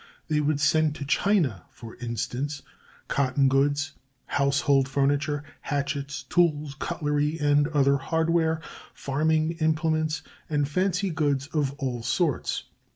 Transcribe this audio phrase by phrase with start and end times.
[0.29, 2.63] They would send to China, for instance,
[3.07, 3.91] cotton goods,
[4.25, 8.61] household furniture, hatchets, tools, cutlery and other hardware,
[8.95, 12.63] farming implements, and fancy goods of all sorts.